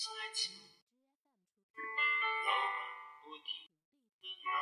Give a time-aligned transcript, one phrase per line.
[0.00, 0.48] 再见。
[1.76, 2.72] 老板
[3.20, 3.52] 不停
[4.16, 4.56] 的闹，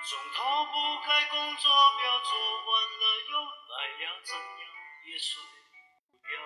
[0.00, 0.72] 总逃不
[1.04, 1.68] 开工作
[2.00, 3.36] 表，做完了又
[3.68, 4.64] 来了，怎样
[5.04, 5.44] 也睡
[6.08, 6.40] 不掉。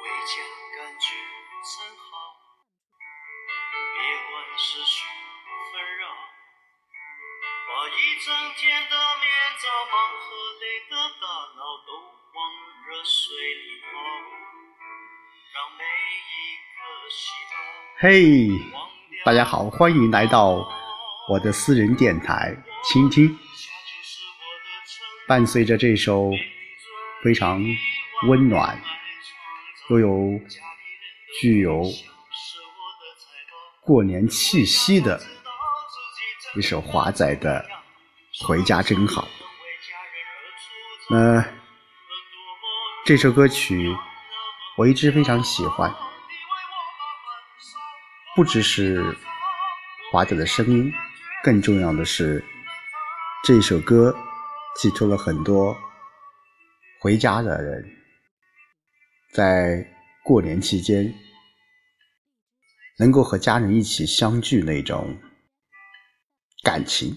[0.00, 0.40] 回家
[0.78, 1.12] 感觉
[1.60, 2.08] 真好，
[3.92, 4.00] 别
[4.32, 5.04] 管思绪
[5.72, 6.08] 纷扰，
[7.68, 9.28] 把一整天的面
[9.60, 10.24] 罩、忙和
[10.58, 12.00] 累的大脑都
[12.32, 12.36] 往
[12.88, 13.92] 热水里泡。
[17.98, 18.48] 嘿，
[19.24, 20.68] 大家好，欢迎来到
[21.28, 23.38] 我的私人电台倾听。
[25.26, 26.30] 伴随着这首
[27.24, 27.64] 非常
[28.28, 28.80] 温暖
[29.88, 30.40] 又有
[31.40, 31.82] 具有
[33.80, 35.20] 过年气息的
[36.54, 37.64] 一首华仔的
[38.46, 39.22] 《回家真好》。
[41.08, 41.44] 那
[43.04, 43.96] 这首歌曲
[44.78, 45.90] 我一直非常喜欢，
[48.34, 49.02] 不只是
[50.12, 50.92] 华仔的声音，
[51.42, 52.44] 更重要的是
[53.42, 54.14] 这首歌。
[54.78, 55.74] 寄托了很多
[57.00, 57.96] 回家的人，
[59.32, 59.90] 在
[60.22, 61.14] 过年期间
[62.98, 65.18] 能够和家人一起相聚那种
[66.62, 67.16] 感情。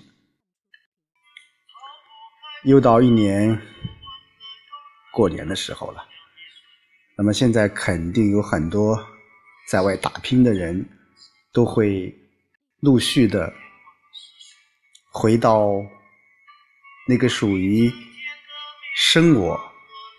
[2.63, 3.61] 又到一年
[5.11, 6.07] 过年的时候了，
[7.21, 8.97] 那么现在肯定有很多
[9.67, 10.87] 在外打拼的人
[11.51, 12.17] 都会
[12.79, 13.53] 陆续的
[15.11, 15.69] 回到。
[17.09, 17.91] 那个属于
[18.95, 19.59] 生我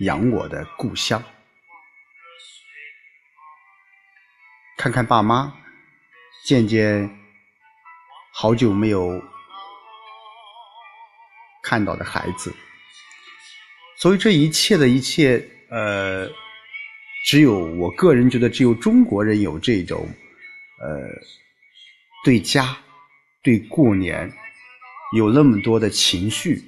[0.01, 1.23] 养我的故乡，
[4.77, 5.55] 看看爸妈，
[6.45, 7.09] 见见
[8.33, 9.23] 好久没有
[11.63, 12.53] 看到的孩子，
[13.97, 16.29] 所以这一切的一切，呃，
[17.25, 20.09] 只有我个人觉得，只有中国人有这种，
[20.81, 21.09] 呃，
[22.25, 22.77] 对家、
[23.43, 24.33] 对过年
[25.17, 26.63] 有那么多的情绪。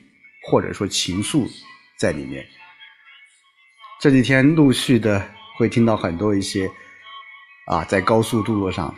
[0.44, 1.48] 或者说情愫
[1.96, 2.44] 在里面。
[4.00, 5.24] 这几天陆续的
[5.56, 6.69] 会听到很多一些
[7.69, 8.92] 啊，在高速道路上、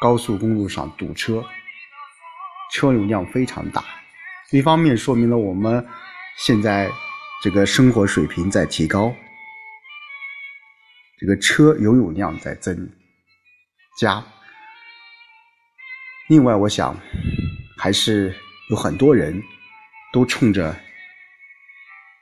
[0.00, 1.44] 高速公路上堵车，
[2.72, 3.84] 车流量非常大。
[4.52, 5.84] 一方面说明了我们
[6.38, 6.88] 现在
[7.42, 9.12] 这个生活水平在提高，
[11.20, 12.90] 这个车拥有量在增
[13.98, 14.24] 加。
[16.28, 16.98] 另外，我想
[17.76, 18.34] 还是
[18.70, 19.40] 有很多人。
[20.12, 20.74] 都冲着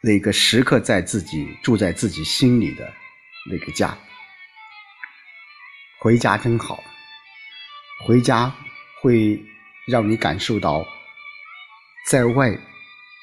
[0.03, 2.92] 那个时刻在自己住在自己心里的
[3.50, 3.97] 那个家，
[5.98, 6.84] 回家真好。
[8.04, 8.54] 回家
[9.00, 9.42] 会
[9.87, 10.87] 让你感受到
[12.10, 12.54] 在外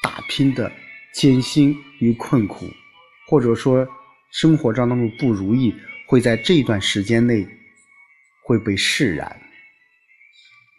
[0.02, 0.72] 打拼的
[1.14, 2.68] 艰辛与困苦，
[3.28, 3.88] 或者说
[4.38, 5.74] 生活当中的不如意，
[6.08, 7.48] 会在这段时间内
[8.44, 9.42] 会被释然，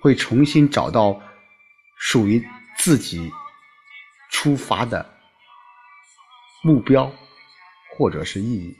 [0.01, 1.21] 会重新找到
[1.99, 2.45] 属于
[2.79, 3.31] 自己。
[4.29, 5.15] 出发的
[6.63, 7.11] 目标
[7.97, 8.77] 或者是意义。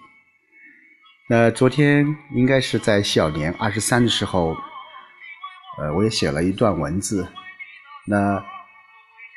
[1.29, 2.05] 那昨天
[2.35, 4.57] 应该是在小年二十三的时候，
[5.79, 7.27] 呃，我也写了一段文字。
[8.07, 8.45] 那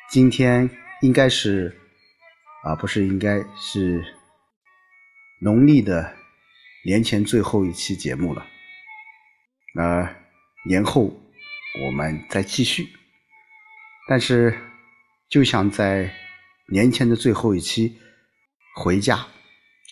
[0.09, 0.69] 今天
[1.01, 1.79] 应该是
[2.63, 4.03] 啊，不是应该是
[5.41, 6.16] 农历的
[6.85, 8.45] 年前最后一期节目了。
[9.73, 10.16] 那
[10.66, 11.13] 年后
[11.85, 12.89] 我们再继续，
[14.07, 14.57] 但是。
[15.29, 16.11] 就想在
[16.69, 18.00] 年前的最后一期
[18.77, 19.27] 回家，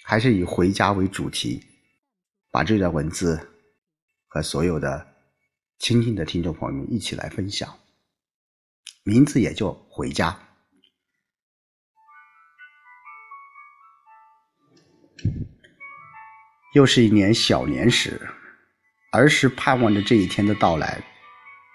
[0.03, 1.63] 还是以回家为主题，
[2.49, 3.47] 把这段文字
[4.25, 5.13] 和所有的
[5.77, 7.71] 倾听的听众朋友们一起来分享。
[9.03, 10.46] 名字也叫回家。
[16.73, 18.21] 又是一年小年时，
[19.11, 21.01] 儿时盼望着这一天的到来，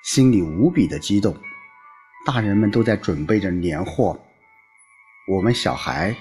[0.04, 1.36] 心里无比的激动。
[2.24, 4.16] 大人们都在准备着年货，
[5.28, 6.14] 我们小孩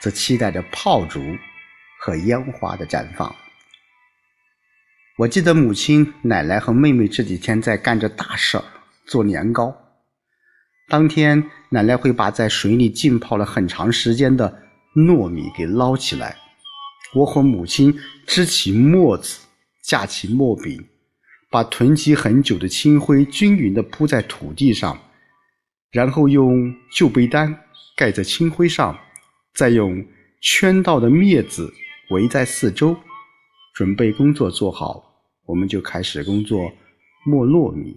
[0.00, 1.20] 则期待着炮竹
[2.00, 3.32] 和烟花的绽放。
[5.18, 8.64] 我记得母亲、奶奶和妹妹这几天在干着大事儿，
[9.04, 9.76] 做年糕。
[10.88, 14.62] 当天，奶奶会把在水里浸泡了很长时间的
[14.94, 16.36] 糯米给捞起来，
[17.14, 19.40] 我和母亲支起磨子，
[19.82, 20.86] 架起磨饼，
[21.50, 24.98] 把囤积很久的青灰均匀地铺在土地上。
[25.90, 27.58] 然后用旧被单
[27.96, 28.98] 盖在青灰上，
[29.54, 30.04] 再用
[30.42, 31.72] 圈到的篾子
[32.10, 32.94] 围在四周，
[33.74, 35.02] 准备工作做好，
[35.46, 36.70] 我们就开始工作
[37.24, 37.96] 磨糯米。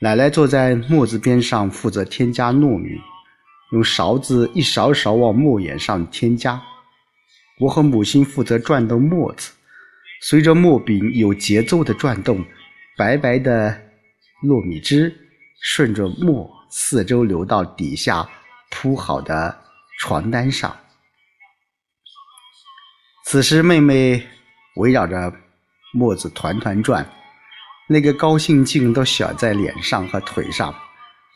[0.00, 3.00] 奶奶坐在磨子边上负责添加糯米，
[3.72, 6.62] 用勺子一勺勺往磨眼上添加。
[7.58, 9.52] 我和母亲负责转动磨子，
[10.20, 12.44] 随着磨柄有节奏的转动，
[12.96, 13.80] 白白的
[14.42, 15.20] 糯米汁。
[15.66, 18.28] 顺着磨四周流到底下
[18.70, 19.62] 铺好的
[19.98, 20.76] 床单上。
[23.24, 24.22] 此时，妹妹
[24.76, 25.32] 围绕着
[25.94, 27.10] 沫子团团转，
[27.88, 30.74] 那个高兴劲都写在脸上和腿上，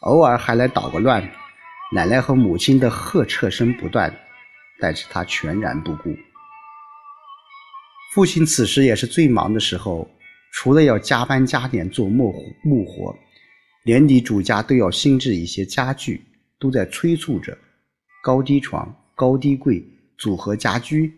[0.00, 1.26] 偶尔还来捣个乱。
[1.90, 4.14] 奶奶和母亲的呵斥声不断，
[4.80, 6.16] 但是他全然不顾。
[8.14, 10.08] 父亲此时也是最忙的时候，
[10.52, 13.14] 除了要加班加点做木木活，
[13.84, 16.24] 年底主家都要新置一些家具，
[16.58, 17.56] 都在催促着
[18.22, 19.84] 高低床、高低柜
[20.16, 21.12] 组合家居。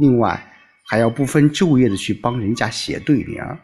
[0.00, 0.40] 另外
[0.86, 3.58] 还要不分昼夜的去帮人家写对联儿。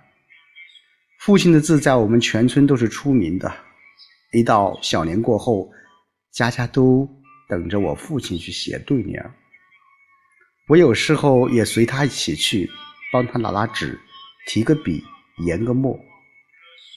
[1.21, 3.51] 父亲的字在我们全村都是出名的，
[4.33, 5.71] 一到小年过后，
[6.33, 7.09] 家家都
[7.49, 9.31] 等着我父亲去写对联。
[10.69, 12.71] 我有时候也随他一起去，
[13.13, 13.99] 帮他拿拿纸，
[14.47, 15.05] 提个笔，
[15.45, 15.99] 研个墨。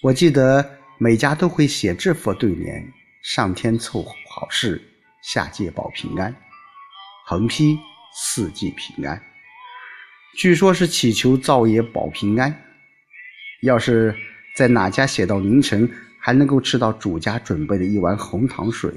[0.01, 4.81] 我记得每家都会写这副对联：“上天凑好事，
[5.23, 6.33] 下界保平安。”
[7.27, 7.77] 横批
[8.15, 9.21] “四季平安”。
[10.37, 12.63] 据说是祈求灶爷保平安。
[13.63, 14.15] 要是
[14.55, 15.89] 在哪家写到凌晨，
[16.19, 18.93] 还能够吃到主家准备的一碗红糖水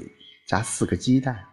[0.51, 1.47] 加四个鸡蛋。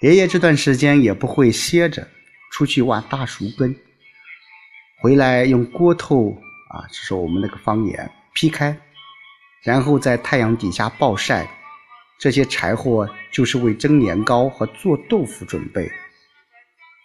[0.00, 2.08] 爷爷这段时间也不会歇着，
[2.50, 3.72] 出去挖大树根，
[5.00, 6.32] 回来用锅头
[6.70, 8.76] 啊，这是我们那个方言，劈开，
[9.62, 11.48] 然后在太阳底下暴晒，
[12.18, 15.88] 这些柴火就是为蒸年糕和做豆腐准备。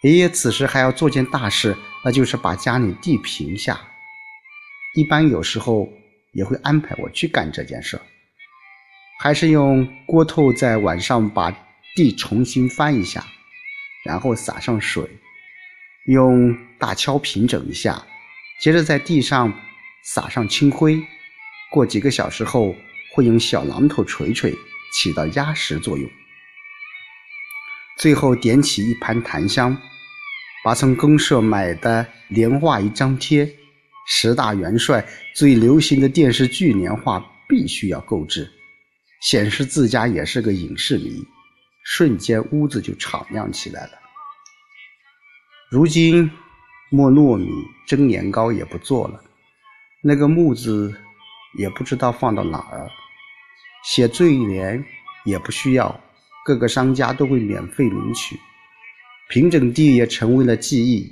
[0.02, 3.80] 爷爷此时还要做件大事，那就是把家里地平下。
[4.96, 5.88] 一般有时候
[6.32, 8.00] 也会安排我去干这件事，
[9.18, 11.54] 还是用锅头在晚上把。
[11.96, 13.24] 地重新翻一下，
[14.04, 15.02] 然后撒上水，
[16.04, 18.04] 用大锹平整一下，
[18.60, 19.50] 接着在地上
[20.04, 21.02] 撒上青灰。
[21.72, 22.76] 过几个小时后，
[23.14, 24.54] 会用小榔头锤锤，
[24.92, 26.06] 起到压实作用。
[27.96, 29.74] 最后点起一盘檀香，
[30.62, 33.50] 把从公社买的年画一张贴。
[34.06, 35.02] 十大元帅
[35.34, 38.52] 最流行的电视剧年画必须要购置，
[39.20, 41.26] 显示自家也是个影视迷。
[41.84, 43.92] 瞬间屋子就敞亮起来了。
[45.70, 46.28] 如今
[46.90, 47.48] 磨糯米、
[47.86, 49.22] 蒸年糕也不做了，
[50.02, 50.92] 那个木子
[51.56, 52.90] 也不知道放到哪儿。
[53.84, 54.84] 写对联
[55.24, 56.00] 也不需要，
[56.44, 58.36] 各个商家都会免费领取。
[59.28, 61.08] 平整地也成为了记忆，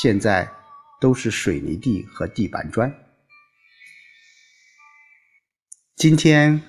[0.00, 0.50] 现在
[0.98, 2.90] 都是水泥地和地板砖。
[5.96, 6.62] 今天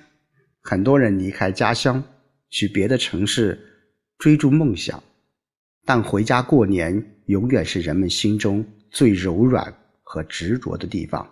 [0.62, 2.02] 很多人离开家乡。
[2.54, 3.58] 去别的城市
[4.18, 5.02] 追逐梦想，
[5.86, 11.26] 但回家过年永远是人们心中最柔软和执着的地方。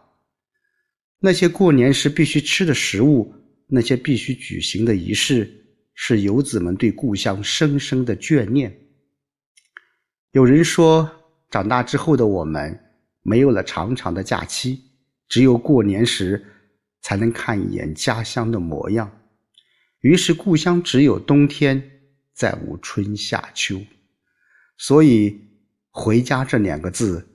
[1.18, 3.34] 那些过年时必须吃的食物，
[3.66, 5.46] 那些必须举行的仪式，
[5.92, 8.74] 是游子们对故乡深深的眷念。
[10.30, 11.06] 有人说，
[11.50, 12.80] 长大之后的我们
[13.20, 14.80] 没有了长长的假期，
[15.28, 16.42] 只有过年时
[17.02, 19.19] 才能看一眼家乡的模样。
[20.00, 22.00] 于是，故乡只有冬天，
[22.32, 23.84] 再无春夏秋，
[24.78, 25.38] 所以
[25.92, 27.28] “回家”这两个字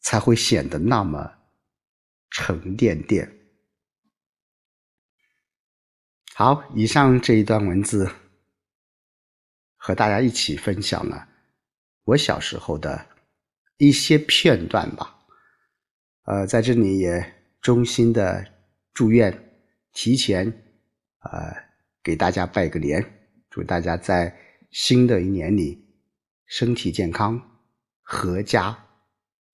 [0.00, 1.30] 才会显得那么
[2.30, 3.30] 沉甸甸。
[6.34, 8.10] 好，以上这一段文字
[9.76, 11.28] 和大家一起分享了
[12.04, 13.06] 我小时候的
[13.76, 15.18] 一些片段吧。
[16.22, 18.54] 呃，在这里也衷心的
[18.94, 19.60] 祝愿
[19.92, 20.64] 提前。
[21.20, 21.54] 呃，
[22.02, 23.04] 给大家拜个年，
[23.50, 24.36] 祝大家在
[24.70, 25.82] 新的一年里
[26.46, 27.40] 身体健康、
[28.04, 28.76] 阖家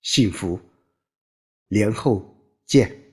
[0.01, 0.59] 幸福。
[1.67, 2.23] 年后
[2.65, 3.04] 见。